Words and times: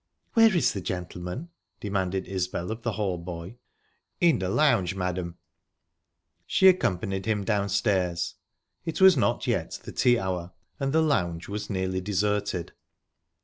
"Where 0.33 0.55
is 0.57 0.73
the 0.73 0.81
gentleman?" 0.81 1.49
demanded 1.79 2.27
Isbel 2.27 2.71
of 2.71 2.81
the 2.81 2.93
hall 2.93 3.19
boy. 3.19 3.57
"In 4.19 4.39
the 4.39 4.49
lounge, 4.49 4.95
madam." 4.95 5.37
She 6.47 6.67
accompanied 6.67 7.27
him 7.27 7.43
downstairs. 7.43 8.33
It 8.83 8.99
was 8.99 9.15
not 9.15 9.45
yet 9.45 9.79
the 9.83 9.91
tea 9.91 10.17
hour 10.17 10.53
and 10.79 10.91
the 10.91 11.03
lounge 11.03 11.47
was 11.47 11.69
nearly 11.69 12.01
deserted. 12.01 12.73